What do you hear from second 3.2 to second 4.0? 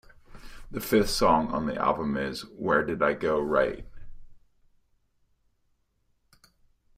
Right?".